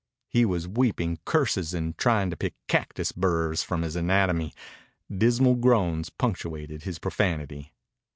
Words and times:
He 0.29 0.45
was 0.45 0.67
weeping 0.67 1.19
curses 1.25 1.75
and 1.75 1.95
trying 1.95 2.31
to 2.31 2.35
pick 2.35 2.55
cactus 2.67 3.11
burrs 3.11 3.61
from 3.61 3.83
his 3.83 3.95
anatomy. 3.95 4.51
Dismal 5.15 5.53
groans 5.53 6.09
punctuated 6.09 6.81
his 6.85 6.97
profanity. 6.97 7.71